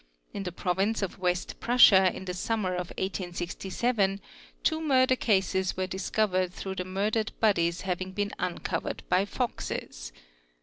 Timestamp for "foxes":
9.25-10.11